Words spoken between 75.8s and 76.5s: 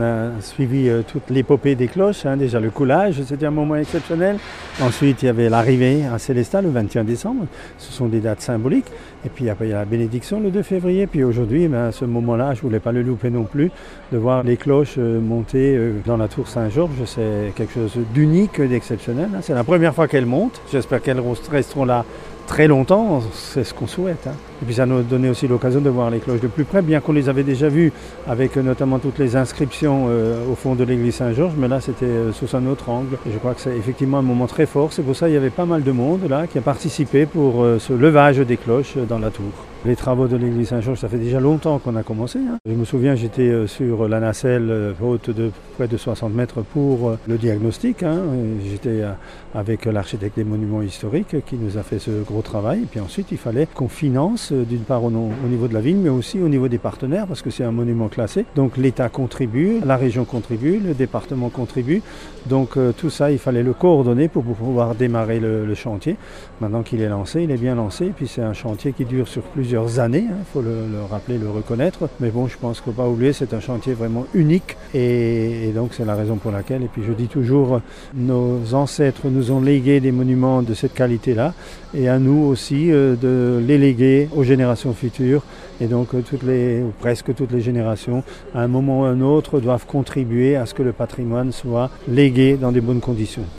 c'est la raison pour